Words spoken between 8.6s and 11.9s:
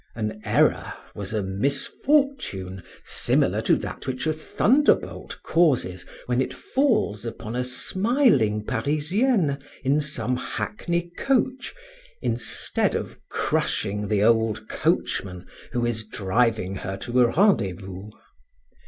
Parisienne in some hackney coach,